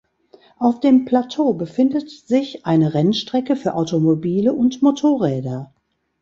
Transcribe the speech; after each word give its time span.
Auf 0.57 0.79
dem 0.79 1.05
Plateau 1.05 1.53
befindet 1.53 2.09
sich 2.09 2.65
eine 2.65 2.95
Rennstrecke 2.95 3.55
für 3.55 3.75
Automobile 3.75 4.51
und 4.51 4.81
Motorräder. 4.81 5.75